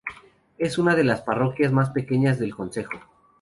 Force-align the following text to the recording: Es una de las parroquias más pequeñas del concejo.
Es 0.57 0.79
una 0.79 0.95
de 0.95 1.03
las 1.03 1.21
parroquias 1.21 1.71
más 1.71 1.91
pequeñas 1.91 2.39
del 2.39 2.55
concejo. 2.55 2.99